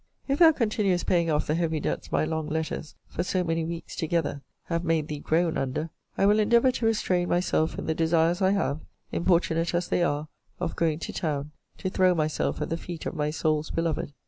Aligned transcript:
If 0.27 0.39
thou 0.39 0.51
continuest 0.51 1.05
paying 1.05 1.29
off 1.29 1.45
the 1.45 1.53
heavy 1.53 1.79
debts 1.79 2.11
my 2.11 2.25
long 2.25 2.47
letters, 2.49 2.95
for 3.07 3.21
so 3.21 3.43
many 3.43 3.63
weeks 3.63 3.95
together, 3.95 4.41
have 4.63 4.83
made 4.83 5.07
thee 5.07 5.19
groan 5.19 5.59
under, 5.59 5.91
I 6.17 6.25
will 6.25 6.39
endeavour 6.39 6.71
to 6.71 6.87
restrain 6.87 7.29
myself 7.29 7.77
in 7.77 7.85
the 7.85 7.93
desires 7.93 8.41
I 8.41 8.49
have, 8.49 8.79
(importunate 9.11 9.75
as 9.75 9.89
they 9.89 10.01
are,) 10.01 10.27
of 10.59 10.75
going 10.75 10.97
to 10.97 11.13
town, 11.13 11.51
to 11.77 11.91
throw 11.91 12.15
myself 12.15 12.63
at 12.63 12.69
the 12.69 12.77
feet 12.77 13.05
of 13.05 13.13
my 13.13 13.29
soul's 13.29 13.69
beloved. 13.69 14.11